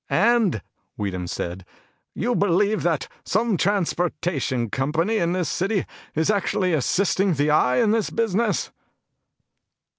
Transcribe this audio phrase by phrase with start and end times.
[0.09, 0.63] "And,"
[0.97, 1.63] Weedham said,
[2.15, 5.85] "you believe that some transportation company in this city
[6.15, 8.71] is actually assisting the Eye in this business?"